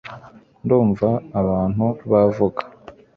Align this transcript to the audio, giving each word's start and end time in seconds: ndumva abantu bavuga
ndumva 0.63 1.09
abantu 1.39 1.85
bavuga 2.11 2.61